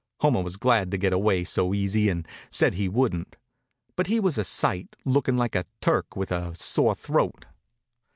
Homer 0.21 0.41
was 0.41 0.57
glad 0.57 0.89
to 0.89 0.97
get 0.97 1.13
away 1.13 1.43
so 1.43 1.75
easy 1.75 2.09
and 2.09 2.27
said 2.49 2.73
he 2.73 2.89
wouldn't. 2.89 3.35
But 3.95 4.07
he 4.07 4.19
was 4.19 4.39
a 4.39 4.43
sight, 4.43 4.95
lookin' 5.05 5.37
like 5.37 5.53
a 5.53 5.67
Turk 5.79 6.15
with 6.15 6.31
a 6.31 6.55
sore 6.55 6.95
throat. 6.95 7.45